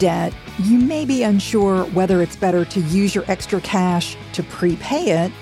Debt, 0.00 0.32
you 0.64 0.78
may 0.78 1.04
be 1.04 1.22
unsure 1.22 1.84
whether 1.90 2.20
it's 2.20 2.34
better 2.34 2.64
to 2.64 2.80
use 2.80 3.14
your 3.14 3.24
extra 3.28 3.60
cash 3.60 4.16
to 4.32 4.42
prepay 4.42 5.24
it 5.24 5.32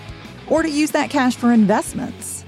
or 0.48 0.62
to 0.62 0.68
use 0.68 0.90
that 0.90 1.08
cash 1.08 1.34
for 1.34 1.52
investments. 1.52 2.44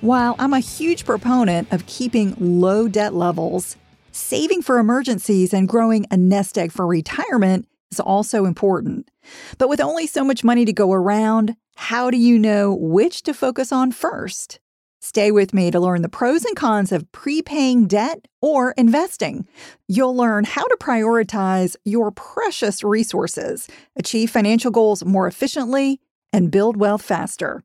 While 0.00 0.34
I'm 0.38 0.54
a 0.54 0.60
huge 0.60 1.04
proponent 1.04 1.72
of 1.72 1.86
keeping 1.86 2.34
low 2.38 2.88
debt 2.88 3.14
levels, 3.14 3.76
saving 4.10 4.62
for 4.62 4.78
emergencies 4.78 5.54
and 5.54 5.68
growing 5.68 6.06
a 6.10 6.16
nest 6.16 6.58
egg 6.58 6.72
for 6.72 6.86
retirement 6.86 7.68
is 7.92 8.00
also 8.00 8.46
important. 8.46 9.10
But 9.58 9.68
with 9.68 9.80
only 9.80 10.06
so 10.06 10.24
much 10.24 10.42
money 10.42 10.64
to 10.64 10.72
go 10.72 10.92
around, 10.92 11.54
how 11.76 12.10
do 12.10 12.16
you 12.16 12.38
know 12.38 12.74
which 12.74 13.22
to 13.22 13.34
focus 13.34 13.72
on 13.72 13.92
first? 13.92 14.58
Stay 15.02 15.30
with 15.30 15.54
me 15.54 15.70
to 15.70 15.80
learn 15.80 16.02
the 16.02 16.10
pros 16.10 16.44
and 16.44 16.54
cons 16.54 16.92
of 16.92 17.10
prepaying 17.10 17.86
debt 17.86 18.28
or 18.42 18.72
investing. 18.72 19.48
You'll 19.88 20.14
learn 20.14 20.44
how 20.44 20.62
to 20.62 20.76
prioritize 20.78 21.74
your 21.86 22.10
precious 22.10 22.84
resources, 22.84 23.66
achieve 23.96 24.30
financial 24.30 24.70
goals 24.70 25.02
more 25.02 25.26
efficiently, 25.26 26.00
and 26.34 26.50
build 26.50 26.76
wealth 26.76 27.00
faster. 27.00 27.64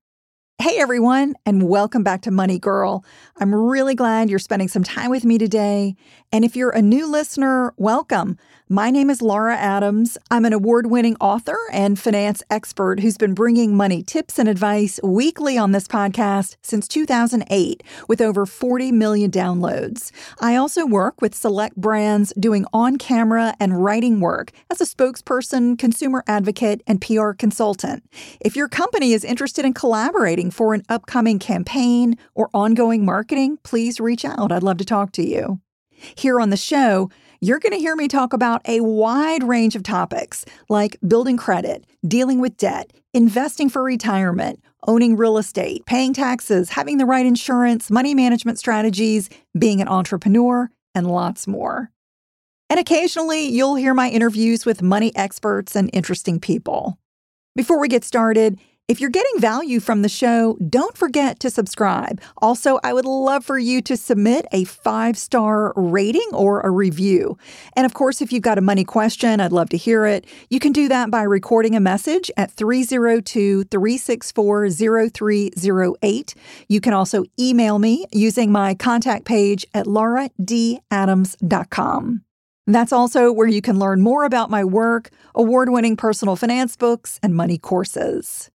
Hey 0.59 0.79
everyone, 0.79 1.35
and 1.45 1.67
welcome 1.67 2.03
back 2.03 2.21
to 2.21 2.31
Money 2.31 2.57
Girl. 2.57 3.03
I'm 3.35 3.53
really 3.53 3.95
glad 3.95 4.29
you're 4.29 4.39
spending 4.39 4.69
some 4.69 4.85
time 4.85 5.09
with 5.09 5.25
me 5.25 5.37
today. 5.37 5.97
And 6.31 6.45
if 6.45 6.55
you're 6.55 6.69
a 6.69 6.81
new 6.81 7.05
listener, 7.05 7.73
welcome. 7.75 8.37
My 8.67 8.89
name 8.89 9.11
is 9.11 9.21
Laura 9.21 9.55
Adams. 9.55 10.17
I'm 10.31 10.43
an 10.43 10.51
award 10.51 10.87
winning 10.87 11.15
author 11.21 11.55
and 11.71 11.99
finance 11.99 12.41
expert 12.49 12.99
who's 12.99 13.15
been 13.15 13.35
bringing 13.35 13.77
money 13.77 14.01
tips 14.01 14.39
and 14.39 14.49
advice 14.49 14.99
weekly 15.03 15.55
on 15.55 15.71
this 15.71 15.87
podcast 15.87 16.55
since 16.63 16.87
2008 16.87 17.83
with 18.07 18.21
over 18.21 18.43
40 18.47 18.91
million 18.91 19.29
downloads. 19.29 20.09
I 20.41 20.55
also 20.55 20.83
work 20.83 21.21
with 21.21 21.35
select 21.35 21.75
brands 21.75 22.33
doing 22.39 22.65
on 22.73 22.97
camera 22.97 23.53
and 23.59 23.83
writing 23.83 24.19
work 24.19 24.49
as 24.71 24.81
a 24.81 24.85
spokesperson, 24.85 25.77
consumer 25.77 26.23
advocate, 26.25 26.81
and 26.87 26.99
PR 26.99 27.33
consultant. 27.33 28.03
If 28.41 28.55
your 28.55 28.67
company 28.67 29.13
is 29.13 29.23
interested 29.23 29.63
in 29.63 29.75
collaborating 29.75 30.49
for 30.49 30.73
an 30.73 30.81
upcoming 30.89 31.37
campaign 31.37 32.17
or 32.33 32.49
ongoing 32.51 33.05
marketing, 33.05 33.59
please 33.61 33.99
reach 33.99 34.25
out. 34.25 34.51
I'd 34.51 34.63
love 34.63 34.77
to 34.77 34.85
talk 34.85 35.11
to 35.11 35.23
you. 35.23 35.61
Here 36.15 36.39
on 36.39 36.49
the 36.49 36.57
show, 36.57 37.11
you're 37.45 37.59
going 37.59 37.73
to 37.73 37.79
hear 37.79 37.95
me 37.95 38.07
talk 38.07 38.33
about 38.33 38.67
a 38.67 38.79
wide 38.79 39.43
range 39.43 39.75
of 39.75 39.83
topics 39.83 40.45
like 40.67 40.97
building 41.07 41.37
credit, 41.37 41.85
dealing 42.07 42.39
with 42.39 42.57
debt, 42.57 42.91
investing 43.13 43.69
for 43.69 43.83
retirement, 43.83 44.59
owning 44.87 45.15
real 45.15 45.37
estate, 45.37 45.85
paying 45.85 46.11
taxes, 46.11 46.69
having 46.69 46.97
the 46.97 47.05
right 47.05 47.25
insurance, 47.25 47.91
money 47.91 48.15
management 48.15 48.57
strategies, 48.57 49.29
being 49.57 49.79
an 49.79 49.87
entrepreneur, 49.87 50.71
and 50.95 51.05
lots 51.05 51.45
more. 51.45 51.91
And 52.71 52.79
occasionally, 52.79 53.45
you'll 53.45 53.75
hear 53.75 53.93
my 53.93 54.09
interviews 54.09 54.65
with 54.65 54.81
money 54.81 55.15
experts 55.15 55.75
and 55.75 55.91
interesting 55.93 56.39
people. 56.39 56.97
Before 57.55 57.79
we 57.79 57.87
get 57.87 58.03
started, 58.03 58.59
if 58.87 59.01
you're 59.01 59.09
getting 59.09 59.39
value 59.39 59.79
from 59.79 60.03
the 60.03 60.09
show, 60.09 60.59
don't 60.69 60.95
forget 60.95 61.39
to 61.39 61.49
subscribe. 61.49 62.21
Also, 62.37 62.79
I 62.83 62.93
would 62.93 63.05
love 63.05 63.43
for 63.43 63.57
you 63.57 63.81
to 63.81 63.97
submit 63.97 64.45
a 64.51 64.65
five 64.65 65.17
star 65.17 65.73
rating 65.75 66.29
or 66.33 66.61
a 66.61 66.69
review. 66.69 67.35
And 67.75 67.87
of 67.87 67.95
course, 67.95 68.21
if 68.21 68.31
you've 68.31 68.43
got 68.43 68.59
a 68.59 68.61
money 68.61 68.83
question, 68.83 69.41
I'd 69.41 69.51
love 69.51 69.69
to 69.69 69.77
hear 69.77 70.05
it. 70.05 70.27
You 70.49 70.59
can 70.59 70.71
do 70.71 70.87
that 70.87 71.09
by 71.09 71.23
recording 71.23 71.75
a 71.75 71.79
message 71.79 72.29
at 72.37 72.51
302 72.51 73.63
364 73.63 74.69
0308. 74.69 76.35
You 76.69 76.79
can 76.79 76.93
also 76.93 77.23
email 77.39 77.79
me 77.79 78.05
using 78.11 78.51
my 78.51 78.75
contact 78.75 79.25
page 79.25 79.65
at 79.73 79.87
lauradadams.com. 79.87 82.21
That's 82.67 82.91
also 82.91 83.31
where 83.31 83.47
you 83.47 83.61
can 83.61 83.77
learn 83.79 84.01
more 84.01 84.25
about 84.25 84.49
my 84.49 84.63
work, 84.63 85.09
award 85.33 85.69
winning 85.69 85.95
personal 85.95 86.35
finance 86.35 86.75
books, 86.75 87.19
and 87.23 87.35
money 87.35 87.57
courses. 87.57 88.51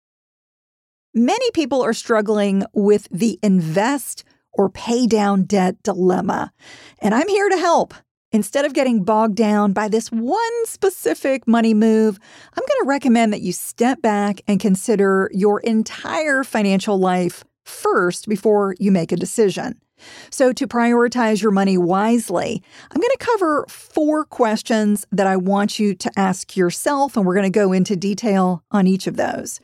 Many 1.17 1.49
people 1.49 1.81
are 1.81 1.93
struggling 1.93 2.63
with 2.73 3.07
the 3.09 3.39
invest 3.41 4.23
or 4.53 4.69
pay 4.69 5.07
down 5.07 5.45
debt 5.45 5.81
dilemma, 5.81 6.53
and 7.01 7.15
I'm 7.15 7.27
here 7.27 7.49
to 7.49 7.57
help. 7.57 7.95
Instead 8.31 8.65
of 8.65 8.75
getting 8.75 9.03
bogged 9.03 9.35
down 9.35 9.73
by 9.73 9.87
this 9.87 10.09
one 10.11 10.65
specific 10.65 11.47
money 11.47 11.73
move, 11.73 12.19
I'm 12.55 12.61
going 12.61 12.83
to 12.83 12.87
recommend 12.87 13.33
that 13.33 13.41
you 13.41 13.51
step 13.51 13.99
back 13.99 14.41
and 14.47 14.59
consider 14.59 15.31
your 15.33 15.59
entire 15.61 16.43
financial 16.43 16.99
life 16.99 17.43
first 17.65 18.27
before 18.27 18.75
you 18.77 18.91
make 18.91 19.11
a 19.11 19.17
decision. 19.17 19.81
So, 20.29 20.53
to 20.53 20.67
prioritize 20.67 21.41
your 21.41 21.49
money 21.49 21.79
wisely, 21.79 22.61
I'm 22.91 23.01
going 23.01 23.17
to 23.17 23.25
cover 23.25 23.65
four 23.69 24.23
questions 24.23 25.07
that 25.11 25.25
I 25.25 25.35
want 25.35 25.79
you 25.79 25.95
to 25.95 26.11
ask 26.15 26.55
yourself, 26.55 27.17
and 27.17 27.25
we're 27.25 27.33
going 27.33 27.51
to 27.51 27.59
go 27.59 27.73
into 27.73 27.95
detail 27.95 28.63
on 28.69 28.85
each 28.85 29.07
of 29.07 29.17
those. 29.17 29.59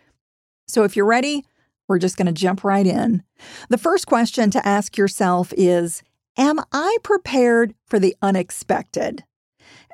So, 0.68 0.84
if 0.84 0.96
you're 0.96 1.06
ready, 1.06 1.44
we're 1.88 2.00
just 2.00 2.18
going 2.18 2.28
to 2.28 2.32
jump 2.32 2.64
right 2.64 2.88
in. 2.88 3.24
The 3.70 3.78
first 3.78 4.08
question 4.08 4.50
to 4.52 4.68
ask 4.68 4.98
yourself 4.98 5.54
is 5.58 6.02
Am 6.38 6.60
I 6.72 6.98
prepared 7.04 7.76
for 7.86 8.00
the 8.00 8.16
unexpected? 8.22 9.24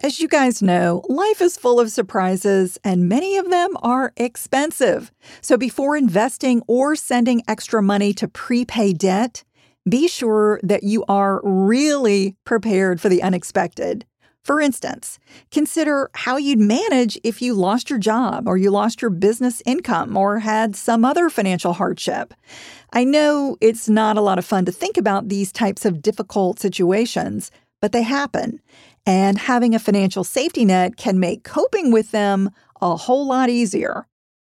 As 0.01 0.21
you 0.21 0.29
guys 0.29 0.61
know, 0.61 1.03
life 1.09 1.41
is 1.41 1.57
full 1.57 1.79
of 1.79 1.91
surprises, 1.91 2.77
and 2.85 3.09
many 3.09 3.35
of 3.35 3.49
them 3.49 3.75
are 3.81 4.13
expensive. 4.15 5.11
So, 5.41 5.57
before 5.57 5.97
investing 5.97 6.61
or 6.67 6.95
sending 6.95 7.43
extra 7.47 7.81
money 7.83 8.13
to 8.13 8.27
prepay 8.27 8.93
debt, 8.93 9.43
be 9.87 10.07
sure 10.07 10.59
that 10.63 10.83
you 10.83 11.03
are 11.09 11.41
really 11.43 12.35
prepared 12.45 13.01
for 13.01 13.09
the 13.09 13.21
unexpected. 13.21 14.05
For 14.43 14.61
instance, 14.61 15.19
consider 15.51 16.09
how 16.13 16.37
you'd 16.37 16.59
manage 16.59 17.19
if 17.23 17.41
you 17.41 17.53
lost 17.53 17.89
your 17.89 17.99
job 17.99 18.47
or 18.47 18.57
you 18.57 18.71
lost 18.71 19.01
your 19.01 19.11
business 19.11 19.61
income 19.65 20.15
or 20.17 20.39
had 20.39 20.75
some 20.75 21.05
other 21.05 21.29
financial 21.29 21.73
hardship. 21.73 22.33
I 22.91 23.03
know 23.03 23.57
it's 23.61 23.87
not 23.87 24.17
a 24.17 24.21
lot 24.21 24.39
of 24.39 24.45
fun 24.45 24.65
to 24.65 24.71
think 24.71 24.97
about 24.97 25.29
these 25.29 25.51
types 25.51 25.85
of 25.85 26.01
difficult 26.01 26.59
situations, 26.59 27.51
but 27.81 27.91
they 27.91 28.03
happen. 28.03 28.61
And 29.05 29.37
having 29.37 29.75
a 29.75 29.79
financial 29.79 30.23
safety 30.23 30.65
net 30.65 30.97
can 30.97 31.19
make 31.19 31.43
coping 31.43 31.91
with 31.91 32.11
them 32.11 32.49
a 32.81 32.95
whole 32.95 33.27
lot 33.27 33.49
easier. 33.49 34.07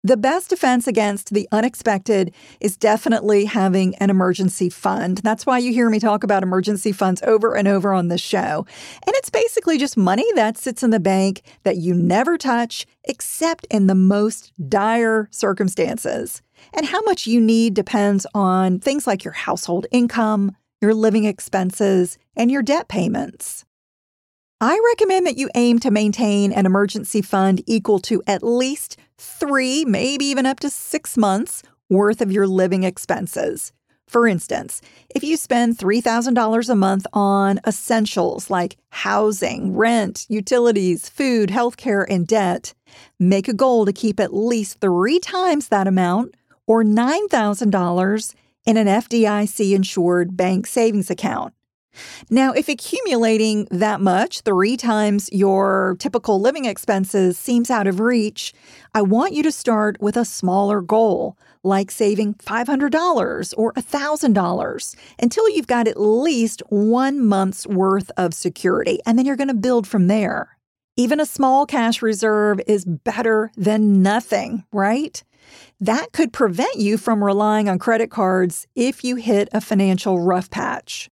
The 0.04 0.16
best 0.16 0.50
defense 0.50 0.88
against 0.88 1.32
the 1.32 1.48
unexpected 1.52 2.34
is 2.60 2.76
definitely 2.76 3.44
having 3.44 3.94
an 3.96 4.10
emergency 4.10 4.68
fund. 4.68 5.18
That's 5.18 5.46
why 5.46 5.58
you 5.58 5.72
hear 5.72 5.88
me 5.88 6.00
talk 6.00 6.24
about 6.24 6.42
emergency 6.42 6.90
funds 6.90 7.22
over 7.22 7.54
and 7.54 7.68
over 7.68 7.92
on 7.92 8.08
this 8.08 8.20
show. 8.20 8.66
And 9.06 9.14
it's 9.14 9.30
basically 9.30 9.78
just 9.78 9.96
money 9.96 10.26
that 10.34 10.58
sits 10.58 10.82
in 10.82 10.90
the 10.90 10.98
bank 10.98 11.42
that 11.62 11.76
you 11.76 11.94
never 11.94 12.36
touch 12.36 12.84
except 13.04 13.64
in 13.70 13.86
the 13.86 13.94
most 13.94 14.52
dire 14.68 15.28
circumstances. 15.30 16.42
And 16.74 16.86
how 16.86 17.02
much 17.02 17.28
you 17.28 17.40
need 17.40 17.74
depends 17.74 18.26
on 18.34 18.80
things 18.80 19.06
like 19.06 19.22
your 19.22 19.34
household 19.34 19.86
income, 19.92 20.56
your 20.80 20.94
living 20.94 21.26
expenses, 21.26 22.18
and 22.34 22.50
your 22.50 22.62
debt 22.62 22.88
payments. 22.88 23.64
I 24.60 24.80
recommend 24.92 25.26
that 25.26 25.38
you 25.38 25.48
aim 25.56 25.78
to 25.80 25.90
maintain 25.90 26.52
an 26.52 26.66
emergency 26.66 27.20
fund 27.20 27.62
equal 27.66 27.98
to 28.00 28.22
at 28.28 28.44
least 28.44 28.96
three, 29.22 29.84
maybe 29.84 30.24
even 30.24 30.46
up 30.46 30.60
to 30.60 30.70
six 30.70 31.16
months 31.16 31.62
worth 31.88 32.20
of 32.20 32.32
your 32.32 32.46
living 32.46 32.82
expenses. 32.82 33.72
For 34.08 34.26
instance, 34.26 34.82
if 35.14 35.24
you 35.24 35.36
spend 35.36 35.78
$3,000 35.78 36.68
a 36.68 36.74
month 36.74 37.06
on 37.14 37.60
essentials 37.66 38.50
like 38.50 38.76
housing, 38.90 39.74
rent, 39.74 40.26
utilities, 40.28 41.08
food, 41.08 41.48
healthcare, 41.48 42.04
and 42.10 42.26
debt, 42.26 42.74
make 43.18 43.48
a 43.48 43.54
goal 43.54 43.86
to 43.86 43.92
keep 43.92 44.20
at 44.20 44.34
least 44.34 44.80
three 44.80 45.18
times 45.18 45.68
that 45.68 45.86
amount 45.86 46.34
or 46.66 46.84
$9,000 46.84 48.34
in 48.66 48.76
an 48.76 48.86
FDIC 48.86 49.74
insured 49.74 50.36
bank 50.36 50.66
savings 50.66 51.10
account. 51.10 51.54
Now, 52.30 52.52
if 52.52 52.68
accumulating 52.68 53.66
that 53.70 54.00
much, 54.00 54.40
three 54.40 54.76
times 54.76 55.28
your 55.32 55.96
typical 55.98 56.40
living 56.40 56.64
expenses, 56.64 57.38
seems 57.38 57.70
out 57.70 57.86
of 57.86 58.00
reach, 58.00 58.54
I 58.94 59.02
want 59.02 59.34
you 59.34 59.42
to 59.42 59.52
start 59.52 60.00
with 60.00 60.16
a 60.16 60.24
smaller 60.24 60.80
goal, 60.80 61.36
like 61.62 61.90
saving 61.90 62.34
$500 62.34 63.54
or 63.56 63.72
$1,000 63.74 64.96
until 65.20 65.48
you've 65.50 65.66
got 65.66 65.88
at 65.88 66.00
least 66.00 66.62
one 66.70 67.20
month's 67.20 67.66
worth 67.66 68.10
of 68.16 68.34
security, 68.34 68.98
and 69.04 69.18
then 69.18 69.26
you're 69.26 69.36
going 69.36 69.48
to 69.48 69.54
build 69.54 69.86
from 69.86 70.06
there. 70.06 70.56
Even 70.96 71.20
a 71.20 71.26
small 71.26 71.66
cash 71.66 72.02
reserve 72.02 72.60
is 72.66 72.84
better 72.84 73.50
than 73.56 74.02
nothing, 74.02 74.64
right? 74.72 75.22
That 75.80 76.12
could 76.12 76.32
prevent 76.32 76.76
you 76.76 76.96
from 76.96 77.22
relying 77.24 77.68
on 77.68 77.78
credit 77.78 78.10
cards 78.10 78.66
if 78.74 79.02
you 79.02 79.16
hit 79.16 79.48
a 79.52 79.60
financial 79.60 80.20
rough 80.20 80.50
patch. 80.50 81.10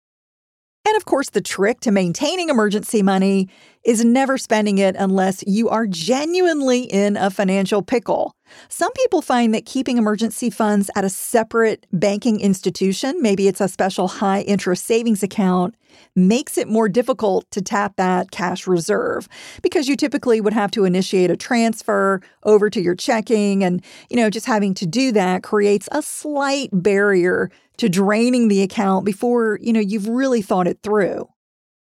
And 0.88 0.96
of 0.96 1.04
course, 1.04 1.28
the 1.28 1.42
trick 1.42 1.80
to 1.80 1.90
maintaining 1.90 2.48
emergency 2.48 3.02
money 3.02 3.50
is 3.84 4.02
never 4.02 4.38
spending 4.38 4.78
it 4.78 4.96
unless 4.98 5.44
you 5.46 5.68
are 5.68 5.86
genuinely 5.86 6.80
in 6.80 7.18
a 7.18 7.28
financial 7.28 7.82
pickle. 7.82 8.32
Some 8.68 8.92
people 8.92 9.22
find 9.22 9.54
that 9.54 9.66
keeping 9.66 9.98
emergency 9.98 10.50
funds 10.50 10.90
at 10.96 11.04
a 11.04 11.08
separate 11.08 11.86
banking 11.92 12.40
institution, 12.40 13.20
maybe 13.20 13.48
it's 13.48 13.60
a 13.60 13.68
special 13.68 14.08
high 14.08 14.42
interest 14.42 14.84
savings 14.84 15.22
account, 15.22 15.74
makes 16.14 16.58
it 16.58 16.68
more 16.68 16.88
difficult 16.88 17.50
to 17.50 17.62
tap 17.62 17.96
that 17.96 18.30
cash 18.30 18.66
reserve 18.66 19.28
because 19.62 19.88
you 19.88 19.96
typically 19.96 20.40
would 20.40 20.52
have 20.52 20.70
to 20.70 20.84
initiate 20.84 21.30
a 21.30 21.36
transfer 21.36 22.20
over 22.44 22.70
to 22.70 22.80
your 22.80 22.94
checking 22.94 23.64
and 23.64 23.82
you 24.10 24.16
know 24.16 24.30
just 24.30 24.46
having 24.46 24.74
to 24.74 24.86
do 24.86 25.12
that 25.12 25.42
creates 25.42 25.88
a 25.92 26.02
slight 26.02 26.68
barrier 26.72 27.50
to 27.78 27.88
draining 27.88 28.48
the 28.48 28.62
account 28.62 29.06
before, 29.06 29.58
you 29.62 29.72
know, 29.72 29.80
you've 29.80 30.08
really 30.08 30.42
thought 30.42 30.66
it 30.66 30.80
through. 30.82 31.28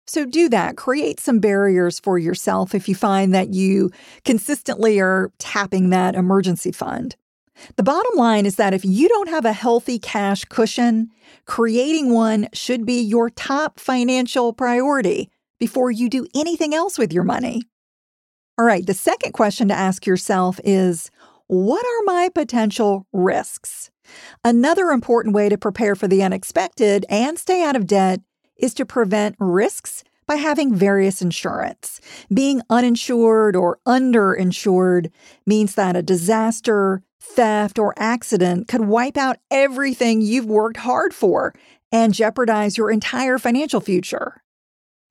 So 0.06 0.26
do 0.26 0.48
that. 0.50 0.76
Create 0.76 1.18
some 1.18 1.40
barriers 1.40 1.98
for 1.98 2.18
yourself 2.18 2.74
if 2.74 2.88
you 2.88 2.94
find 2.94 3.34
that 3.34 3.54
you 3.54 3.90
consistently 4.24 5.00
are 5.00 5.32
tapping 5.38 5.90
that 5.90 6.14
emergency 6.14 6.72
fund. 6.72 7.16
The 7.76 7.82
bottom 7.82 8.16
line 8.16 8.46
is 8.46 8.56
that 8.56 8.74
if 8.74 8.84
you 8.84 9.08
don't 9.08 9.28
have 9.28 9.44
a 9.44 9.52
healthy 9.52 9.98
cash 9.98 10.44
cushion, 10.44 11.08
creating 11.46 12.12
one 12.12 12.48
should 12.52 12.84
be 12.84 13.00
your 13.00 13.30
top 13.30 13.78
financial 13.78 14.52
priority 14.52 15.30
before 15.58 15.90
you 15.90 16.10
do 16.10 16.26
anything 16.34 16.74
else 16.74 16.98
with 16.98 17.12
your 17.12 17.24
money. 17.24 17.62
All 18.58 18.64
right, 18.64 18.84
the 18.84 18.94
second 18.94 19.32
question 19.32 19.68
to 19.68 19.74
ask 19.74 20.06
yourself 20.06 20.60
is 20.64 21.10
what 21.46 21.84
are 21.84 22.04
my 22.04 22.28
potential 22.28 23.06
risks? 23.12 23.90
Another 24.44 24.90
important 24.90 25.34
way 25.34 25.48
to 25.48 25.58
prepare 25.58 25.94
for 25.94 26.08
the 26.08 26.22
unexpected 26.22 27.06
and 27.08 27.38
stay 27.38 27.62
out 27.62 27.76
of 27.76 27.86
debt 27.86 28.20
is 28.56 28.74
to 28.74 28.86
prevent 28.86 29.36
risks 29.38 30.04
by 30.26 30.36
having 30.36 30.74
various 30.74 31.20
insurance. 31.20 32.00
Being 32.32 32.62
uninsured 32.70 33.56
or 33.56 33.78
underinsured 33.86 35.10
means 35.46 35.74
that 35.74 35.96
a 35.96 36.02
disaster, 36.02 37.02
theft, 37.20 37.78
or 37.78 37.94
accident 37.98 38.68
could 38.68 38.82
wipe 38.82 39.16
out 39.16 39.38
everything 39.50 40.20
you've 40.20 40.46
worked 40.46 40.78
hard 40.78 41.14
for 41.14 41.54
and 41.92 42.14
jeopardize 42.14 42.78
your 42.78 42.90
entire 42.90 43.38
financial 43.38 43.80
future. 43.80 44.42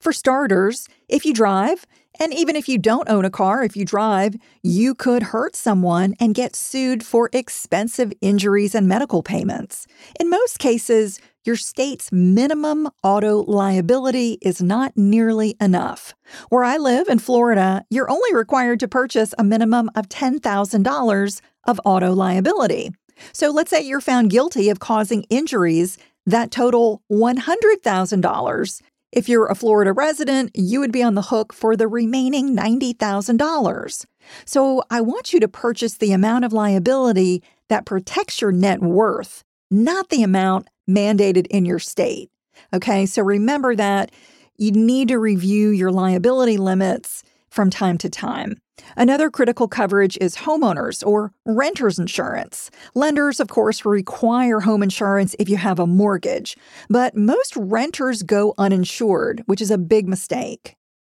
For 0.01 0.11
starters, 0.11 0.87
if 1.07 1.25
you 1.25 1.33
drive, 1.33 1.85
and 2.19 2.33
even 2.33 2.55
if 2.55 2.67
you 2.67 2.77
don't 2.77 3.09
own 3.09 3.25
a 3.25 3.29
car, 3.29 3.63
if 3.63 3.75
you 3.75 3.85
drive, 3.85 4.35
you 4.61 4.93
could 4.93 5.23
hurt 5.23 5.55
someone 5.55 6.13
and 6.19 6.35
get 6.35 6.55
sued 6.55 7.03
for 7.03 7.29
expensive 7.33 8.11
injuries 8.21 8.75
and 8.75 8.87
medical 8.87 9.23
payments. 9.23 9.87
In 10.19 10.29
most 10.29 10.59
cases, 10.59 11.19
your 11.45 11.55
state's 11.55 12.11
minimum 12.11 12.89
auto 13.03 13.43
liability 13.43 14.37
is 14.41 14.61
not 14.61 14.95
nearly 14.95 15.55
enough. 15.59 16.13
Where 16.49 16.63
I 16.63 16.77
live 16.77 17.07
in 17.07 17.19
Florida, 17.19 17.85
you're 17.89 18.09
only 18.09 18.33
required 18.33 18.79
to 18.81 18.87
purchase 18.87 19.33
a 19.37 19.43
minimum 19.43 19.89
of 19.95 20.09
$10,000 20.09 21.41
of 21.65 21.81
auto 21.85 22.13
liability. 22.13 22.91
So 23.31 23.51
let's 23.51 23.69
say 23.69 23.81
you're 23.81 24.01
found 24.01 24.29
guilty 24.29 24.69
of 24.69 24.79
causing 24.79 25.23
injuries 25.23 25.97
that 26.25 26.51
total 26.51 27.01
$100,000 27.11 28.81
if 29.13 29.29
you're 29.29 29.45
a 29.45 29.53
Florida 29.53 29.93
resident, 29.93 30.49
you 30.55 30.79
would 30.79 30.91
be 30.91 31.03
on 31.03 31.13
the 31.13 31.21
hook 31.21 31.53
for 31.53 31.77
the 31.77 31.87
remaining 31.87 32.55
$90,000. 32.55 34.05
So 34.43 34.83
I 34.89 35.01
want 35.01 35.33
you 35.33 35.39
to 35.39 35.47
purchase 35.47 35.97
the 35.97 36.13
amount 36.13 36.45
of 36.45 36.51
liability 36.51 37.43
that 37.69 37.85
protects 37.85 38.41
your 38.41 38.51
net 38.51 38.81
worth, 38.81 39.43
not 39.73 40.09
the 40.09 40.23
amount 40.23 40.67
mandated 40.89 41.47
in 41.47 41.65
your 41.65 41.79
state. 41.79 42.29
Okay, 42.73 43.05
so 43.05 43.21
remember 43.21 43.75
that 43.75 44.11
you 44.57 44.71
need 44.71 45.07
to 45.07 45.17
review 45.17 45.69
your 45.69 45.91
liability 45.91 46.57
limits 46.57 47.23
from 47.49 47.69
time 47.69 47.97
to 47.99 48.09
time. 48.09 48.57
Another 48.95 49.29
critical 49.29 49.67
coverage 49.67 50.17
is 50.19 50.37
homeowners 50.37 51.05
or 51.05 51.31
renters 51.45 51.99
insurance. 51.99 52.71
Lenders, 52.95 53.39
of 53.39 53.47
course, 53.47 53.85
require 53.85 54.61
home 54.61 54.83
insurance 54.83 55.35
if 55.39 55.49
you 55.49 55.57
have 55.57 55.79
a 55.79 55.87
mortgage, 55.87 56.57
but 56.89 57.15
most 57.15 57.55
renters 57.55 58.23
go 58.23 58.53
uninsured, 58.57 59.43
which 59.45 59.61
is 59.61 59.71
a 59.71 59.77
big 59.77 60.07
mistake. 60.07 60.75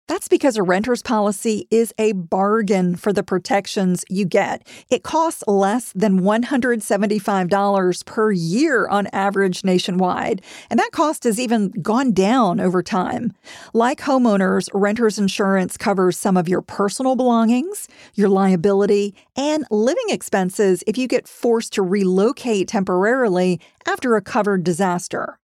That's 0.08 0.28
because 0.28 0.56
a 0.56 0.62
renter's 0.62 1.02
policy 1.02 1.66
is 1.68 1.92
a 1.98 2.12
bargain 2.12 2.94
for 2.94 3.12
the 3.12 3.24
protections 3.24 4.04
you 4.08 4.24
get. 4.24 4.64
It 4.88 5.02
costs 5.02 5.42
less 5.48 5.92
than 5.96 6.20
$175 6.20 8.04
per 8.06 8.30
year 8.30 8.86
on 8.86 9.08
average 9.08 9.64
nationwide, 9.64 10.42
and 10.70 10.78
that 10.78 10.92
cost 10.92 11.24
has 11.24 11.40
even 11.40 11.70
gone 11.82 12.12
down 12.12 12.60
over 12.60 12.84
time. 12.84 13.32
Like 13.72 14.00
homeowners, 14.00 14.68
renter's 14.72 15.18
insurance 15.18 15.76
covers 15.76 16.16
some 16.16 16.36
of 16.36 16.48
your 16.48 16.62
personal 16.62 17.16
belongings, 17.16 17.88
your 18.14 18.28
liability, 18.28 19.12
and 19.36 19.64
living 19.72 20.06
expenses 20.08 20.84
if 20.86 20.96
you 20.96 21.08
get 21.08 21.26
forced 21.26 21.72
to 21.72 21.82
relocate 21.82 22.68
temporarily 22.68 23.60
after 23.86 24.14
a 24.14 24.22
covered 24.22 24.62
disaster. 24.62 25.40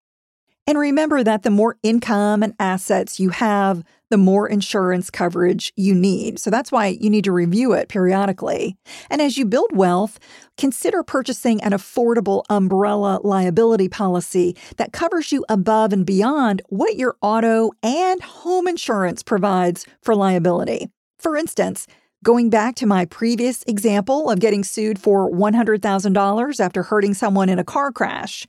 And 0.72 0.78
remember 0.78 1.22
that 1.22 1.42
the 1.42 1.50
more 1.50 1.76
income 1.82 2.42
and 2.42 2.54
assets 2.58 3.20
you 3.20 3.28
have, 3.28 3.84
the 4.08 4.16
more 4.16 4.48
insurance 4.48 5.10
coverage 5.10 5.70
you 5.76 5.94
need. 5.94 6.38
So 6.38 6.48
that's 6.48 6.72
why 6.72 6.96
you 6.98 7.10
need 7.10 7.24
to 7.24 7.30
review 7.30 7.74
it 7.74 7.90
periodically. 7.90 8.78
And 9.10 9.20
as 9.20 9.36
you 9.36 9.44
build 9.44 9.76
wealth, 9.76 10.18
consider 10.56 11.02
purchasing 11.02 11.62
an 11.62 11.72
affordable 11.72 12.44
umbrella 12.48 13.20
liability 13.22 13.90
policy 13.90 14.56
that 14.78 14.94
covers 14.94 15.30
you 15.30 15.44
above 15.50 15.92
and 15.92 16.06
beyond 16.06 16.62
what 16.70 16.96
your 16.96 17.16
auto 17.20 17.72
and 17.82 18.22
home 18.22 18.66
insurance 18.66 19.22
provides 19.22 19.86
for 20.00 20.14
liability. 20.14 20.88
For 21.18 21.36
instance, 21.36 21.86
Going 22.24 22.50
back 22.50 22.76
to 22.76 22.86
my 22.86 23.04
previous 23.06 23.64
example 23.64 24.30
of 24.30 24.38
getting 24.38 24.62
sued 24.62 24.96
for 24.96 25.28
$100,000 25.28 26.60
after 26.60 26.84
hurting 26.84 27.14
someone 27.14 27.48
in 27.48 27.58
a 27.58 27.64
car 27.64 27.90
crash, 27.90 28.46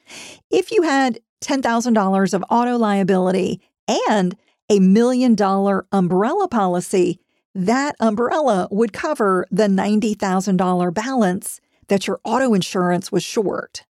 if 0.52 0.72
you 0.72 0.84
had 0.84 1.18
$10,000 1.44 2.34
of 2.34 2.44
auto 2.50 2.78
liability 2.78 3.62
and 4.10 4.36
a 4.70 4.80
million 4.80 5.36
dollar 5.36 5.86
umbrella 5.92 6.48
policy, 6.48 7.20
that 7.54 7.96
umbrella 8.00 8.68
would 8.72 8.94
cover 8.94 9.46
the 9.52 9.68
$90,000 9.68 10.94
balance 10.94 11.62
that 11.88 12.08
your 12.08 12.20
auto 12.24 12.54
insurance 12.54 13.12
was 13.12 13.24
short. 13.24 13.86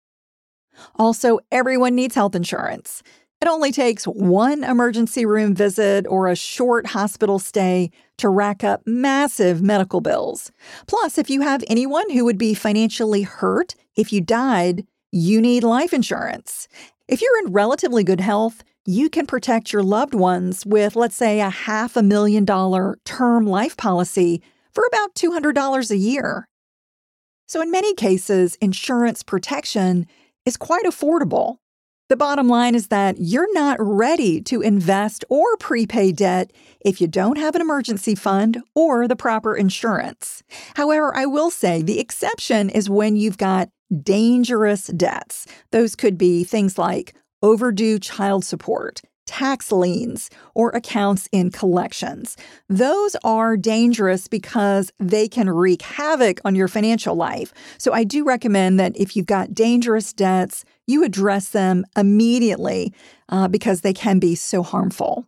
Also, 0.96 1.40
everyone 1.52 1.96
needs 1.96 2.16
health 2.16 2.36
insurance. 2.36 3.04
It 3.42 3.48
only 3.48 3.72
takes 3.72 4.04
one 4.06 4.64
emergency 4.64 5.26
room 5.26 5.56
visit 5.56 6.06
or 6.08 6.28
a 6.28 6.36
short 6.36 6.88
hospital 6.88 7.40
stay 7.40 7.90
to 8.18 8.28
rack 8.28 8.66
up 8.66 8.82
massive 8.86 9.62
medical 9.62 10.02
bills. 10.02 10.52
Plus, 10.88 11.18
if 11.18 11.30
you 11.30 11.42
have 11.42 11.64
anyone 11.68 12.10
who 12.10 12.26
would 12.26 12.38
be 12.38 12.54
financially 12.54 13.22
hurt 13.22 13.76
if 13.96 14.12
you 14.12 14.20
died, 14.20 14.86
you 15.12 15.40
need 15.42 15.64
life 15.64 15.94
insurance. 15.94 16.68
If 17.10 17.24
you're 17.24 17.40
in 17.44 17.52
relatively 17.52 18.04
good 18.04 18.20
health, 18.20 18.64
you 18.86 19.10
can 19.10 19.26
protect 19.26 19.74
your 19.74 19.82
loved 19.82 20.14
ones 20.14 20.64
with, 20.64 20.96
let's 20.96 21.16
say, 21.16 21.40
a 21.40 21.50
half 21.50 21.98
a 21.98 22.04
million 22.04 22.46
dollar 22.46 23.00
term 23.04 23.48
life 23.48 23.76
policy 23.76 24.44
for 24.76 24.84
about 24.86 25.16
$200 25.16 25.90
a 25.90 25.98
year. 25.98 26.48
So, 27.48 27.64
in 27.64 27.72
many 27.72 27.96
cases, 27.96 28.60
insurance 28.62 29.24
protection 29.24 30.06
is 30.46 30.56
quite 30.56 30.86
affordable. 30.86 31.58
The 32.10 32.18
bottom 32.18 32.48
line 32.50 32.74
is 32.74 32.88
that 32.88 33.18
you're 33.20 33.54
not 33.54 33.78
ready 33.80 34.42
to 34.42 34.62
invest 34.62 35.24
or 35.30 35.46
prepay 35.58 36.12
debt 36.12 36.52
if 36.82 37.00
you 37.00 37.08
don't 37.08 37.38
have 37.38 37.54
an 37.54 37.62
emergency 37.62 38.16
fund 38.16 38.64
or 38.74 39.08
the 39.08 39.16
proper 39.16 39.56
insurance. 39.56 40.42
However, 40.74 41.16
I 41.16 41.28
will 41.28 41.52
say 41.52 41.84
the 41.84 42.00
exception 42.00 42.72
is 42.72 42.90
when 42.90 43.16
you've 43.16 43.38
got 43.38 43.70
dangerous 44.02 44.88
debts. 44.88 45.46
Those 45.72 45.96
could 45.96 46.18
be 46.18 46.44
things 46.44 46.80
like 46.80 47.14
overdue 47.44 48.00
child 48.00 48.44
support, 48.44 49.04
tax 49.30 49.72
liens, 49.72 50.32
or 50.56 50.72
accounts 50.72 51.30
in 51.32 51.52
collections. 51.52 52.36
Those 52.68 53.16
are 53.24 53.56
dangerous 53.56 54.28
because 54.28 54.92
they 55.00 55.28
can 55.28 55.48
wreak 55.52 55.84
havoc 55.84 56.42
on 56.44 56.56
your 56.56 56.68
financial 56.68 57.14
life. 57.14 57.54
So 57.78 57.94
I 57.94 58.04
do 58.04 58.24
recommend 58.24 58.80
that 58.80 58.98
if 58.98 59.16
you've 59.16 59.28
got 59.28 59.54
dangerous 59.54 60.14
debts, 60.14 60.66
you 60.88 61.04
address 61.04 61.50
them 61.50 61.86
immediately 61.96 62.92
uh, 63.30 63.48
because 63.48 63.82
they 63.82 63.94
can 63.94 64.18
be 64.18 64.34
so 64.34 64.64
harmful. 64.64 65.28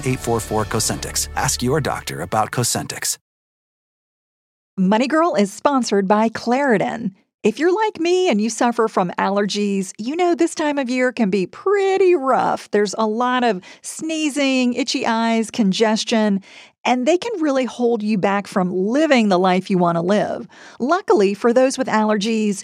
844 0.01 0.65
Cosentyx. 0.65 1.29
Ask 1.35 1.63
your 1.63 1.81
doctor 1.81 2.21
about 2.21 2.51
Cosentyx. 2.51 3.17
Money 4.77 5.07
Girl 5.07 5.35
is 5.35 5.51
sponsored 5.53 6.07
by 6.07 6.29
Claritin. 6.29 7.11
If 7.43 7.59
you're 7.59 7.75
like 7.75 7.99
me 7.99 8.29
and 8.29 8.39
you 8.39 8.49
suffer 8.49 8.87
from 8.87 9.11
allergies, 9.17 9.93
you 9.97 10.15
know 10.15 10.33
this 10.33 10.55
time 10.55 10.77
of 10.77 10.89
year 10.89 11.11
can 11.11 11.29
be 11.29 11.45
pretty 11.45 12.15
rough. 12.15 12.69
There's 12.71 12.95
a 12.97 13.05
lot 13.05 13.43
of 13.43 13.63
sneezing, 13.81 14.73
itchy 14.75 15.05
eyes, 15.05 15.51
congestion, 15.51 16.41
and 16.85 17.05
they 17.05 17.17
can 17.17 17.41
really 17.41 17.65
hold 17.65 18.01
you 18.01 18.17
back 18.17 18.47
from 18.47 18.71
living 18.71 19.29
the 19.29 19.39
life 19.39 19.69
you 19.69 19.77
want 19.77 19.97
to 19.97 20.01
live. 20.01 20.47
Luckily, 20.79 21.33
for 21.33 21.51
those 21.51 21.77
with 21.77 21.87
allergies, 21.87 22.63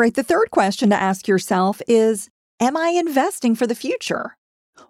Right, 0.00 0.14
the 0.14 0.22
third 0.22 0.50
question 0.50 0.90
to 0.90 0.96
ask 0.96 1.28
yourself 1.28 1.82
is 1.86 2.30
Am 2.58 2.76
I 2.76 2.88
investing 2.88 3.54
for 3.54 3.66
the 3.66 3.74
future? 3.74 4.36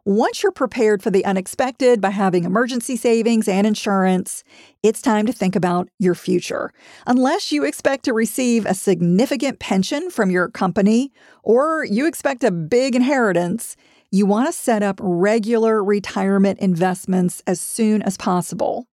Once 0.05 0.43
you're 0.43 0.53
prepared 0.53 1.03
for 1.03 1.11
the 1.11 1.25
unexpected 1.25 2.01
by 2.01 2.11
having 2.11 2.45
emergency 2.45 2.97
savings 2.97 3.49
and 3.49 3.67
insurance, 3.67 4.45
it's 4.83 5.03
time 5.03 5.27
to 5.27 5.33
think 5.33 5.57
about 5.57 5.89
your 5.99 6.15
future. 6.15 6.73
Unless 7.07 7.51
you 7.51 7.65
expect 7.65 8.05
to 8.05 8.13
receive 8.13 8.67
a 8.67 8.75
significant 8.75 9.59
pension 9.59 10.11
from 10.11 10.31
your 10.31 10.49
company 10.49 11.13
or 11.43 11.85
you 11.85 12.07
expect 12.07 12.45
a 12.45 12.53
big 12.53 12.95
inheritance, 12.95 13.77
you 14.13 14.27
want 14.27 14.47
to 14.47 14.53
set 14.53 14.83
up 14.83 15.01
regular 15.03 15.83
retirement 15.83 16.61
investments 16.61 17.43
as 17.47 17.61
soon 17.61 18.01
as 18.03 18.17
possible. 18.17 18.87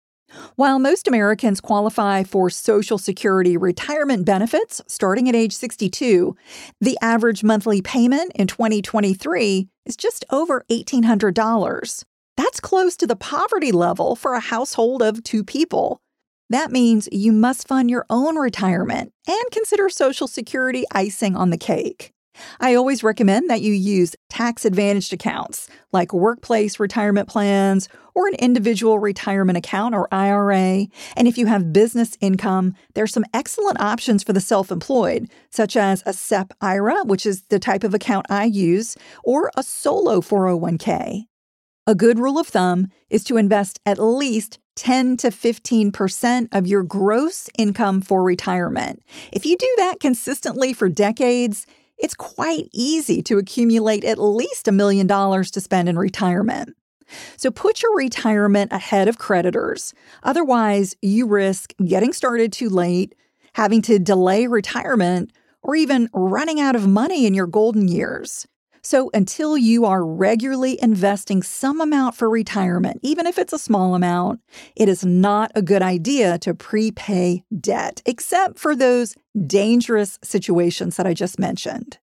While 0.55 0.79
most 0.79 1.07
Americans 1.07 1.61
qualify 1.61 2.23
for 2.23 2.49
Social 2.49 2.97
Security 2.97 3.57
retirement 3.57 4.25
benefits 4.25 4.81
starting 4.87 5.29
at 5.29 5.35
age 5.35 5.53
62, 5.53 6.35
the 6.81 6.97
average 7.01 7.43
monthly 7.43 7.81
payment 7.81 8.31
in 8.35 8.47
2023 8.47 9.67
is 9.85 9.95
just 9.95 10.25
over 10.31 10.63
$1,800. 10.69 12.03
That's 12.37 12.59
close 12.59 12.97
to 12.97 13.07
the 13.07 13.15
poverty 13.15 13.71
level 13.71 14.15
for 14.15 14.33
a 14.33 14.39
household 14.39 15.01
of 15.01 15.23
two 15.23 15.43
people. 15.43 15.99
That 16.49 16.71
means 16.71 17.09
you 17.11 17.31
must 17.31 17.67
fund 17.67 17.89
your 17.89 18.05
own 18.09 18.35
retirement 18.35 19.11
and 19.27 19.51
consider 19.51 19.89
Social 19.89 20.27
Security 20.27 20.85
icing 20.91 21.35
on 21.35 21.49
the 21.49 21.57
cake. 21.57 22.14
I 22.59 22.75
always 22.75 23.03
recommend 23.03 23.49
that 23.49 23.61
you 23.61 23.73
use 23.73 24.15
tax 24.29 24.65
advantaged 24.65 25.13
accounts 25.13 25.69
like 25.91 26.13
workplace 26.13 26.79
retirement 26.79 27.27
plans 27.29 27.89
or 28.13 28.27
an 28.27 28.35
individual 28.35 28.99
retirement 28.99 29.57
account 29.57 29.93
or 29.93 30.07
IRA. 30.13 30.87
And 31.15 31.27
if 31.27 31.37
you 31.37 31.45
have 31.45 31.73
business 31.73 32.17
income, 32.21 32.73
there's 32.93 33.13
some 33.13 33.25
excellent 33.33 33.79
options 33.79 34.23
for 34.23 34.33
the 34.33 34.41
self 34.41 34.71
employed, 34.71 35.29
such 35.49 35.75
as 35.75 36.01
a 36.05 36.13
SEP 36.13 36.53
IRA, 36.61 37.03
which 37.03 37.25
is 37.25 37.43
the 37.49 37.59
type 37.59 37.83
of 37.83 37.93
account 37.93 38.25
I 38.29 38.45
use, 38.45 38.95
or 39.23 39.51
a 39.55 39.63
solo 39.63 40.21
401k. 40.21 41.25
A 41.87 41.93
good 41.93 42.17
rule 42.17 42.39
of 42.39 42.47
thumb 42.47 42.87
is 43.11 43.23
to 43.25 43.37
invest 43.37 43.79
at 43.85 43.99
least 43.99 44.57
10 44.75 45.17
to 45.17 45.29
15% 45.29 46.47
of 46.51 46.67
your 46.67 46.83
gross 46.83 47.49
income 47.57 48.01
for 48.01 48.23
retirement. 48.23 49.01
If 49.31 49.45
you 49.45 49.55
do 49.55 49.73
that 49.77 49.99
consistently 49.99 50.73
for 50.73 50.89
decades, 50.89 51.67
it's 51.97 52.13
quite 52.13 52.69
easy 52.73 53.21
to 53.23 53.37
accumulate 53.37 54.03
at 54.03 54.19
least 54.19 54.67
a 54.67 54.71
million 54.71 55.07
dollars 55.07 55.51
to 55.51 55.61
spend 55.61 55.89
in 55.89 55.97
retirement. 55.97 56.75
So 57.37 57.51
put 57.51 57.81
your 57.81 57.95
retirement 57.95 58.71
ahead 58.71 59.07
of 59.07 59.17
creditors. 59.17 59.93
Otherwise, 60.23 60.95
you 61.01 61.27
risk 61.27 61.73
getting 61.85 62.13
started 62.13 62.51
too 62.51 62.69
late, 62.69 63.13
having 63.53 63.81
to 63.83 63.99
delay 63.99 64.47
retirement, 64.47 65.31
or 65.61 65.75
even 65.75 66.09
running 66.13 66.59
out 66.59 66.75
of 66.75 66.87
money 66.87 67.25
in 67.25 67.33
your 67.33 67.47
golden 67.47 67.87
years. 67.87 68.47
So, 68.85 69.09
until 69.15 69.57
you 69.57 69.85
are 69.85 70.05
regularly 70.05 70.79
investing 70.79 71.41
some 71.41 71.81
amount 71.81 72.13
for 72.13 72.29
retirement, 72.29 72.99
even 73.01 73.25
if 73.25 73.39
it's 73.39 73.51
a 73.51 73.57
small 73.57 73.95
amount, 73.95 74.41
it 74.75 74.87
is 74.87 75.03
not 75.03 75.51
a 75.55 75.63
good 75.63 75.81
idea 75.81 76.37
to 76.37 76.53
prepay 76.53 77.43
debt, 77.59 78.03
except 78.05 78.59
for 78.59 78.75
those 78.75 79.15
dangerous 79.47 80.19
situations 80.23 80.97
that 80.97 81.07
I 81.07 81.15
just 81.15 81.39
mentioned. 81.39 81.97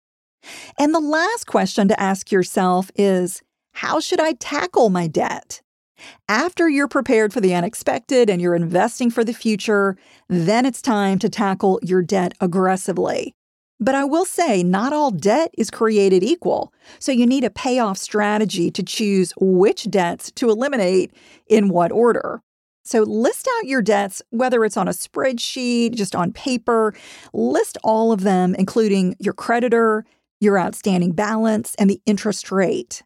And 0.78 0.96
the 0.96 1.02
last 1.02 1.48
question 1.48 1.90
to 1.90 2.00
ask 2.00 2.32
yourself 2.32 2.92
is 2.96 3.42
how 3.74 4.00
should 4.00 4.22
I 4.22 4.32
tackle 4.40 4.90
my 4.90 5.08
debt? 5.08 5.62
After 6.30 6.70
you're 6.70 6.88
prepared 6.88 7.34
for 7.34 7.42
the 7.42 7.56
unexpected 7.56 8.30
and 8.30 8.42
you're 8.42 8.56
investing 8.56 9.12
for 9.12 9.26
the 9.26 9.34
future, 9.34 9.98
then 10.30 10.66
it's 10.66 10.82
time 10.82 11.20
to 11.20 11.28
tackle 11.28 11.82
your 11.84 12.02
debt 12.02 12.36
aggressively. 12.40 13.36
But 13.80 13.96
I 13.96 14.04
will 14.04 14.26
say, 14.26 14.62
not 14.62 14.92
all 14.92 15.10
debt 15.10 15.52
is 15.58 15.72
created 15.72 16.22
equal. 16.22 16.74
So 17.00 17.12
you 17.12 17.26
need 17.26 17.46
a 17.46 17.50
payoff 17.50 17.98
strategy 17.98 18.70
to 18.72 18.84
choose 18.84 19.34
which 19.40 19.90
debts 19.90 20.32
to 20.32 20.50
eliminate 20.50 21.14
in 21.48 21.70
what 21.70 21.92
order. 21.92 22.42
So 22.84 23.04
list 23.04 23.48
out 23.58 23.68
your 23.68 23.82
debts, 23.82 24.22
whether 24.32 24.66
it's 24.66 24.76
on 24.76 24.88
a 24.88 24.92
spreadsheet, 24.92 25.96
just 25.96 26.16
on 26.16 26.34
paper. 26.34 26.94
List 27.34 27.78
all 27.84 28.12
of 28.12 28.22
them, 28.22 28.56
including 28.56 29.16
your 29.20 29.34
creditor, 29.34 30.06
your 30.42 30.60
outstanding 30.60 31.12
balance, 31.12 31.76
and 31.76 31.90
the 31.90 32.02
interest 32.06 32.52
rate. 32.52 33.04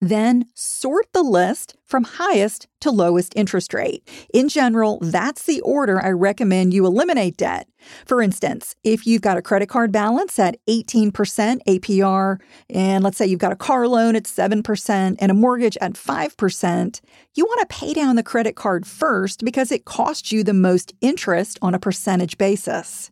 Then 0.00 0.46
sort 0.54 1.06
the 1.12 1.22
list 1.22 1.76
from 1.84 2.04
highest 2.04 2.68
to 2.80 2.90
lowest 2.90 3.32
interest 3.34 3.74
rate. 3.74 4.08
In 4.32 4.48
general, 4.48 4.98
that's 5.00 5.44
the 5.44 5.60
order 5.62 6.04
I 6.04 6.10
recommend 6.10 6.72
you 6.72 6.86
eliminate 6.86 7.36
debt. 7.36 7.68
For 8.06 8.22
instance, 8.22 8.76
if 8.84 9.06
you've 9.06 9.22
got 9.22 9.38
a 9.38 9.42
credit 9.42 9.68
card 9.68 9.90
balance 9.90 10.38
at 10.38 10.56
18% 10.68 11.12
APR, 11.66 12.38
and 12.70 13.02
let's 13.02 13.16
say 13.16 13.26
you've 13.26 13.40
got 13.40 13.52
a 13.52 13.56
car 13.56 13.88
loan 13.88 14.14
at 14.14 14.24
7% 14.24 15.16
and 15.18 15.30
a 15.30 15.34
mortgage 15.34 15.76
at 15.80 15.94
5%, 15.94 17.00
you 17.34 17.44
want 17.44 17.68
to 17.68 17.76
pay 17.76 17.92
down 17.92 18.16
the 18.16 18.22
credit 18.22 18.54
card 18.54 18.86
first 18.86 19.44
because 19.44 19.72
it 19.72 19.84
costs 19.84 20.30
you 20.30 20.44
the 20.44 20.54
most 20.54 20.92
interest 21.00 21.58
on 21.60 21.74
a 21.74 21.78
percentage 21.80 22.38
basis. 22.38 23.10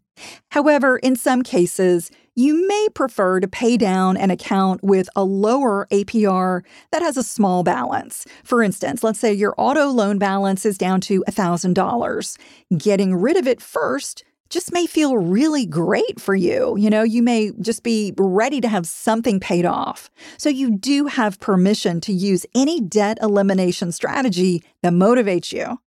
However, 0.50 0.98
in 0.98 1.16
some 1.16 1.42
cases, 1.42 2.10
you 2.36 2.68
may 2.68 2.86
prefer 2.94 3.40
to 3.40 3.48
pay 3.48 3.78
down 3.78 4.16
an 4.16 4.30
account 4.30 4.84
with 4.84 5.08
a 5.16 5.24
lower 5.24 5.88
APR 5.90 6.62
that 6.92 7.02
has 7.02 7.16
a 7.16 7.22
small 7.22 7.62
balance. 7.62 8.26
For 8.44 8.62
instance, 8.62 9.02
let's 9.02 9.18
say 9.18 9.32
your 9.32 9.54
auto 9.56 9.88
loan 9.88 10.18
balance 10.18 10.66
is 10.66 10.76
down 10.76 11.00
to 11.02 11.24
$1,000. 11.28 12.38
Getting 12.76 13.14
rid 13.16 13.38
of 13.38 13.46
it 13.48 13.62
first 13.62 14.22
just 14.48 14.72
may 14.72 14.86
feel 14.86 15.16
really 15.16 15.66
great 15.66 16.20
for 16.20 16.34
you. 16.34 16.76
You 16.78 16.90
know, 16.90 17.02
you 17.02 17.22
may 17.22 17.50
just 17.60 17.82
be 17.82 18.12
ready 18.16 18.60
to 18.60 18.68
have 18.68 18.86
something 18.86 19.40
paid 19.40 19.64
off. 19.64 20.10
So 20.38 20.48
you 20.48 20.76
do 20.76 21.06
have 21.06 21.40
permission 21.40 22.00
to 22.02 22.12
use 22.12 22.46
any 22.54 22.80
debt 22.80 23.18
elimination 23.20 23.92
strategy 23.92 24.62
that 24.82 24.92
motivates 24.92 25.52
you. 25.52 25.80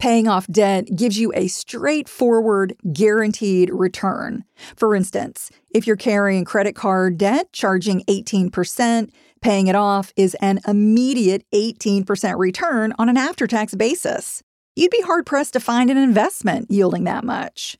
Paying 0.00 0.28
off 0.28 0.46
debt 0.46 0.96
gives 0.96 1.18
you 1.18 1.30
a 1.36 1.48
straightforward, 1.48 2.74
guaranteed 2.90 3.68
return. 3.70 4.44
For 4.74 4.94
instance, 4.94 5.50
if 5.74 5.86
you're 5.86 5.94
carrying 5.94 6.46
credit 6.46 6.74
card 6.74 7.18
debt 7.18 7.52
charging 7.52 8.00
18%, 8.04 9.10
paying 9.42 9.66
it 9.66 9.76
off 9.76 10.14
is 10.16 10.34
an 10.40 10.60
immediate 10.66 11.44
18% 11.52 12.38
return 12.38 12.94
on 12.98 13.10
an 13.10 13.18
after 13.18 13.46
tax 13.46 13.74
basis. 13.74 14.42
You'd 14.74 14.90
be 14.90 15.02
hard 15.02 15.26
pressed 15.26 15.52
to 15.52 15.60
find 15.60 15.90
an 15.90 15.98
investment 15.98 16.70
yielding 16.70 17.04
that 17.04 17.22
much. 17.22 17.76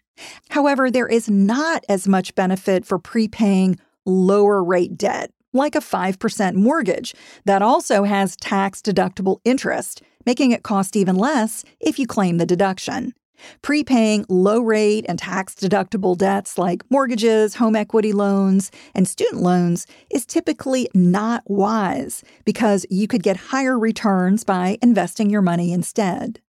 However, 0.50 0.90
there 0.90 1.08
is 1.08 1.30
not 1.30 1.86
as 1.88 2.06
much 2.06 2.34
benefit 2.34 2.84
for 2.84 2.98
prepaying 2.98 3.78
lower 4.04 4.62
rate 4.62 4.98
debt, 4.98 5.30
like 5.52 5.74
a 5.74 5.80
5% 5.80 6.54
mortgage, 6.54 7.14
that 7.44 7.62
also 7.62 8.04
has 8.04 8.36
tax 8.36 8.80
deductible 8.80 9.38
interest 9.44 10.02
making 10.26 10.52
it 10.52 10.62
cost 10.62 10.96
even 10.96 11.16
less 11.16 11.64
if 11.80 11.98
you 11.98 12.06
claim 12.06 12.38
the 12.38 12.46
deduction. 12.46 13.14
Prepaying 13.62 14.26
low 14.28 14.60
rate 14.60 15.06
and 15.08 15.18
tax 15.18 15.54
deductible 15.54 16.16
debts 16.16 16.58
like 16.58 16.82
mortgages, 16.90 17.54
home 17.54 17.74
equity 17.74 18.12
loans, 18.12 18.70
and 18.94 19.08
student 19.08 19.40
loans 19.40 19.86
is 20.10 20.26
typically 20.26 20.88
not 20.94 21.42
wise 21.46 22.22
because 22.44 22.84
you 22.90 23.08
could 23.08 23.22
get 23.22 23.38
higher 23.38 23.78
returns 23.78 24.44
by 24.44 24.76
investing 24.82 25.30
your 25.30 25.40
money 25.40 25.72
instead. 25.72 26.40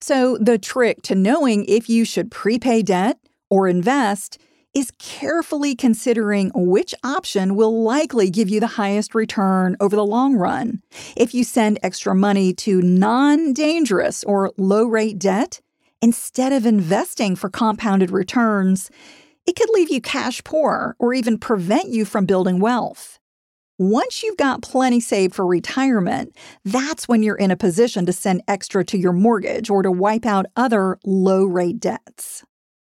So, 0.00 0.36
the 0.38 0.58
trick 0.58 1.02
to 1.02 1.14
knowing 1.14 1.64
if 1.64 1.88
you 1.88 2.04
should 2.04 2.30
prepay 2.30 2.82
debt 2.82 3.18
or 3.50 3.66
invest 3.66 4.38
is 4.74 4.92
carefully 4.98 5.74
considering 5.74 6.50
which 6.54 6.94
option 7.04 7.54
will 7.54 7.82
likely 7.82 8.30
give 8.30 8.48
you 8.48 8.60
the 8.60 8.66
highest 8.66 9.14
return 9.14 9.76
over 9.80 9.94
the 9.94 10.06
long 10.06 10.34
run. 10.34 10.82
If 11.16 11.34
you 11.34 11.44
send 11.44 11.78
extra 11.82 12.14
money 12.14 12.52
to 12.54 12.80
non 12.80 13.52
dangerous 13.52 14.24
or 14.24 14.52
low 14.56 14.84
rate 14.86 15.18
debt, 15.18 15.60
instead 16.00 16.52
of 16.52 16.66
investing 16.66 17.36
for 17.36 17.48
compounded 17.48 18.10
returns, 18.10 18.90
it 19.46 19.56
could 19.56 19.68
leave 19.72 19.90
you 19.90 20.00
cash 20.00 20.42
poor 20.44 20.96
or 20.98 21.12
even 21.14 21.38
prevent 21.38 21.88
you 21.88 22.04
from 22.04 22.26
building 22.26 22.60
wealth. 22.60 23.18
Once 23.78 24.22
you've 24.22 24.36
got 24.36 24.62
plenty 24.62 25.00
saved 25.00 25.34
for 25.34 25.46
retirement, 25.46 26.36
that's 26.64 27.08
when 27.08 27.22
you're 27.22 27.36
in 27.36 27.50
a 27.50 27.56
position 27.56 28.06
to 28.06 28.12
send 28.12 28.42
extra 28.46 28.84
to 28.84 28.96
your 28.96 29.12
mortgage 29.12 29.68
or 29.68 29.82
to 29.82 29.90
wipe 29.90 30.24
out 30.24 30.46
other 30.56 30.98
low 31.04 31.44
rate 31.44 31.80
debts. 31.80 32.44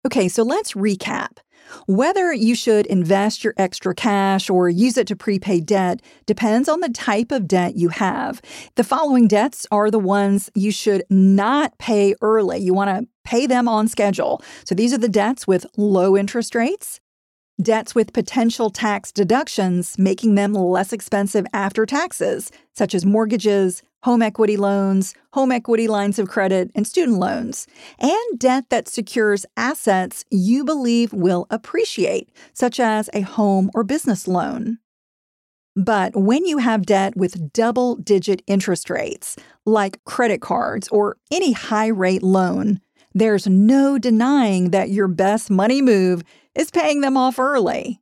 Okay, 0.05 0.29
so 0.29 0.43
let's 0.43 0.73
recap. 0.73 1.39
Whether 1.87 2.33
you 2.33 2.55
should 2.55 2.87
invest 2.87 3.45
your 3.45 3.55
extra 3.57 3.95
cash 3.95 4.49
or 4.49 4.69
use 4.69 4.97
it 4.97 5.07
to 5.09 5.17
prepay 5.17 5.61
debt 5.61 6.01
depends 6.27 6.69
on 6.69 6.81
the 6.81 6.89
type 6.89 7.33
of 7.33 7.49
debt 7.49 7.77
you 7.77 7.89
have. 7.91 8.41
The 8.77 8.85
following 8.85 9.29
debts 9.29 9.67
are 9.71 9.91
the 9.91 9.99
ones 9.99 10.51
you 10.55 10.71
should 10.71 11.05
not 11.11 11.77
pay 11.79 12.15
early. 12.21 12.59
You 12.59 12.75
want 12.75 12.91
to 12.91 13.09
pay 13.25 13.47
them 13.47 13.69
on 13.69 13.89
schedule. 13.89 14.43
So 14.65 14.75
these 14.75 14.93
are 14.93 14.99
the 14.99 15.09
debts 15.09 15.47
with 15.47 15.67
low 15.77 16.17
interest 16.17 16.55
rates, 16.55 17.01
debts 17.61 17.95
with 17.95 18.13
potential 18.13 18.71
tax 18.71 19.13
deductions, 19.13 19.99
making 19.99 20.35
them 20.35 20.55
less 20.55 20.93
expensive 20.93 21.47
after 21.53 21.85
taxes, 21.87 22.51
such 22.75 22.95
as 22.95 23.05
mortgages, 23.05 23.83
home 24.03 24.23
equity 24.23 24.57
loans, 24.57 25.15
home 25.33 25.53
equity 25.53 25.87
lines 25.87 26.19
of 26.19 26.29
credit, 26.29 26.71
and 26.75 26.87
student 26.87 27.19
loans, 27.19 27.67
and 27.99 28.39
debt 28.39 28.65
that 28.71 28.89
secures 28.89 29.47
assets 29.57 30.25
you 30.31 30.65
believe 30.65 31.13
will 31.13 31.47
appreciate, 31.51 32.31
such 32.53 32.81
as 32.81 33.09
a 33.13 33.21
home 33.21 33.71
or 33.75 33.85
business 33.85 34.27
loan. 34.27 34.79
But 35.75 36.15
when 36.15 36.45
you 36.45 36.59
have 36.59 36.85
debt 36.85 37.17
with 37.17 37.53
double 37.53 37.97
digit 37.97 38.43
interest 38.47 38.91
rates, 38.91 39.37
like 39.65 40.05
credit 40.05 40.43
cards 40.43 40.89
or 40.89 41.17
any 41.31 41.53
high 41.53 41.87
rate 41.87 42.23
loan, 42.23 42.81
there's 43.15 43.47
no 43.47 43.99
denying 43.99 44.71
that 44.71 44.91
your 44.91 45.09
best 45.09 45.51
money 45.51 45.81
move 45.81 46.23
is 46.55 46.71
paying 46.71 47.01
them 47.01 47.17
off 47.17 47.39
early. 47.39 48.01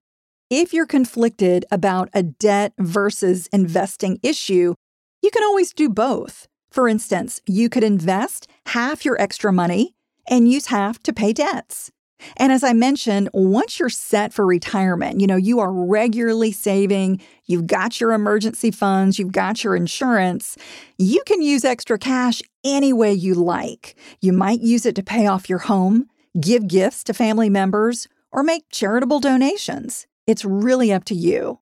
If 0.50 0.72
you're 0.72 0.86
conflicted 0.86 1.64
about 1.70 2.08
a 2.12 2.22
debt 2.22 2.72
versus 2.78 3.46
investing 3.52 4.18
issue, 4.22 4.74
you 5.22 5.30
can 5.30 5.44
always 5.44 5.72
do 5.72 5.88
both. 5.88 6.48
For 6.70 6.88
instance, 6.88 7.40
you 7.46 7.68
could 7.68 7.84
invest 7.84 8.48
half 8.66 9.04
your 9.04 9.20
extra 9.20 9.52
money 9.52 9.94
and 10.28 10.50
use 10.50 10.66
half 10.66 11.02
to 11.04 11.12
pay 11.12 11.32
debts. 11.32 11.90
And 12.36 12.52
as 12.52 12.62
I 12.62 12.72
mentioned, 12.72 13.30
once 13.32 13.78
you're 13.78 13.88
set 13.88 14.32
for 14.32 14.46
retirement, 14.46 15.20
you 15.20 15.26
know, 15.26 15.36
you 15.36 15.58
are 15.60 15.72
regularly 15.72 16.52
saving, 16.52 17.20
you've 17.46 17.66
got 17.66 18.00
your 18.00 18.12
emergency 18.12 18.70
funds, 18.70 19.18
you've 19.18 19.32
got 19.32 19.64
your 19.64 19.74
insurance, 19.74 20.56
you 20.98 21.22
can 21.26 21.42
use 21.42 21.64
extra 21.64 21.98
cash 21.98 22.42
any 22.62 22.92
way 22.92 23.12
you 23.12 23.34
like. 23.34 23.96
You 24.20 24.32
might 24.32 24.60
use 24.60 24.84
it 24.84 24.94
to 24.96 25.02
pay 25.02 25.26
off 25.26 25.48
your 25.48 25.60
home, 25.60 26.08
give 26.38 26.68
gifts 26.68 27.04
to 27.04 27.14
family 27.14 27.48
members, 27.48 28.06
or 28.32 28.42
make 28.42 28.70
charitable 28.70 29.20
donations. 29.20 30.06
It's 30.26 30.44
really 30.44 30.92
up 30.92 31.04
to 31.04 31.14
you. 31.14 31.60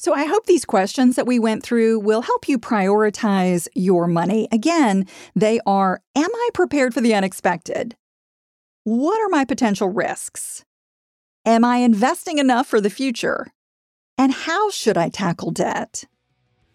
So, 0.00 0.14
I 0.14 0.26
hope 0.26 0.46
these 0.46 0.64
questions 0.64 1.16
that 1.16 1.26
we 1.26 1.40
went 1.40 1.64
through 1.64 1.98
will 1.98 2.22
help 2.22 2.48
you 2.48 2.56
prioritize 2.56 3.66
your 3.74 4.06
money. 4.06 4.46
Again, 4.52 5.06
they 5.34 5.58
are 5.66 6.02
Am 6.14 6.30
I 6.32 6.50
prepared 6.54 6.94
for 6.94 7.00
the 7.00 7.14
unexpected? 7.14 7.96
What 8.84 9.20
are 9.20 9.28
my 9.28 9.44
potential 9.44 9.88
risks? 9.88 10.64
Am 11.44 11.64
I 11.64 11.78
investing 11.78 12.38
enough 12.38 12.68
for 12.68 12.80
the 12.80 12.90
future? 12.90 13.48
And 14.16 14.32
how 14.32 14.70
should 14.70 14.96
I 14.96 15.08
tackle 15.08 15.50
debt? 15.50 16.04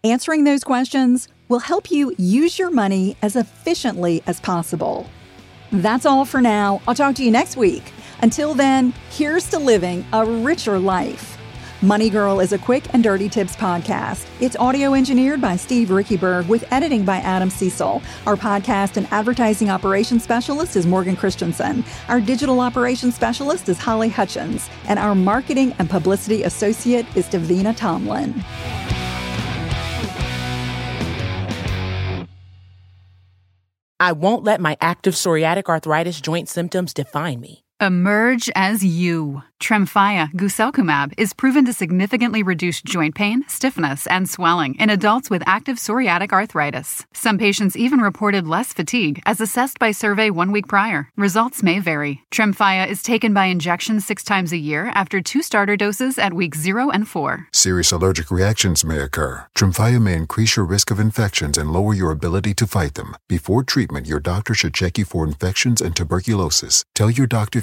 Answering 0.02 0.44
those 0.44 0.64
questions 0.64 1.28
will 1.48 1.60
help 1.60 1.90
you 1.90 2.14
use 2.18 2.58
your 2.58 2.70
money 2.70 3.16
as 3.22 3.36
efficiently 3.36 4.22
as 4.26 4.38
possible. 4.38 5.08
That's 5.72 6.04
all 6.04 6.26
for 6.26 6.42
now. 6.42 6.82
I'll 6.86 6.94
talk 6.94 7.14
to 7.16 7.24
you 7.24 7.30
next 7.30 7.56
week. 7.56 7.93
Until 8.22 8.54
then, 8.54 8.92
here's 9.10 9.48
to 9.50 9.58
living 9.58 10.04
a 10.12 10.24
richer 10.24 10.78
life. 10.78 11.38
Money 11.82 12.08
Girl 12.08 12.40
is 12.40 12.54
a 12.54 12.58
quick 12.58 12.84
and 12.94 13.02
dirty 13.02 13.28
tips 13.28 13.54
podcast. 13.56 14.26
It's 14.40 14.56
audio 14.56 14.94
engineered 14.94 15.40
by 15.42 15.56
Steve 15.56 15.88
Riekeberg 15.88 16.48
with 16.48 16.64
editing 16.72 17.04
by 17.04 17.18
Adam 17.18 17.50
Cecil. 17.50 18.00
Our 18.26 18.36
podcast 18.36 18.96
and 18.96 19.06
advertising 19.10 19.68
operations 19.68 20.22
specialist 20.24 20.76
is 20.76 20.86
Morgan 20.86 21.14
Christensen. 21.14 21.84
Our 22.08 22.22
digital 22.22 22.60
operations 22.60 23.14
specialist 23.14 23.68
is 23.68 23.76
Holly 23.78 24.08
Hutchins. 24.08 24.70
And 24.88 24.98
our 24.98 25.14
marketing 25.14 25.74
and 25.78 25.90
publicity 25.90 26.44
associate 26.44 27.04
is 27.16 27.26
Davina 27.26 27.76
Tomlin. 27.76 28.42
I 34.00 34.12
won't 34.12 34.42
let 34.42 34.60
my 34.60 34.76
active 34.80 35.14
psoriatic 35.14 35.64
arthritis 35.68 36.20
joint 36.20 36.48
symptoms 36.48 36.94
define 36.94 37.40
me. 37.40 37.63
Emerge 37.80 38.48
as 38.54 38.84
you 38.84 39.42
Tremfya 39.64 40.30
guselkumab 40.32 41.14
is 41.16 41.32
proven 41.32 41.64
to 41.64 41.72
significantly 41.72 42.42
reduce 42.42 42.82
joint 42.82 43.14
pain, 43.14 43.44
stiffness, 43.48 44.06
and 44.08 44.28
swelling 44.28 44.74
in 44.74 44.90
adults 44.90 45.30
with 45.30 45.42
active 45.46 45.78
psoriatic 45.78 46.32
arthritis. 46.32 47.06
Some 47.14 47.38
patients 47.38 47.74
even 47.74 48.00
reported 48.00 48.46
less 48.46 48.74
fatigue 48.74 49.22
as 49.24 49.40
assessed 49.40 49.78
by 49.78 49.90
survey 49.92 50.28
one 50.28 50.52
week 50.52 50.68
prior. 50.68 51.08
Results 51.16 51.62
may 51.62 51.78
vary. 51.78 52.20
Tremfya 52.30 52.86
is 52.86 53.02
taken 53.02 53.32
by 53.32 53.46
injection 53.46 54.00
six 54.00 54.22
times 54.22 54.52
a 54.52 54.58
year 54.58 54.92
after 54.94 55.22
two 55.22 55.42
starter 55.42 55.78
doses 55.78 56.18
at 56.18 56.34
week 56.34 56.54
0 56.54 56.90
and 56.90 57.08
4. 57.08 57.48
Serious 57.50 57.90
allergic 57.90 58.30
reactions 58.30 58.84
may 58.84 58.98
occur. 58.98 59.46
Tremfya 59.56 59.98
may 59.98 60.14
increase 60.14 60.56
your 60.56 60.66
risk 60.66 60.90
of 60.90 61.00
infections 61.00 61.56
and 61.56 61.72
lower 61.72 61.94
your 61.94 62.10
ability 62.10 62.52
to 62.52 62.66
fight 62.66 62.94
them. 62.94 63.16
Before 63.28 63.62
treatment, 63.62 64.06
your 64.06 64.20
doctor 64.20 64.52
should 64.52 64.74
check 64.74 64.98
you 64.98 65.06
for 65.06 65.26
infections 65.26 65.80
and 65.80 65.96
tuberculosis. 65.96 66.84
Tell 66.94 67.10
your 67.10 67.26
doctor 67.26 67.62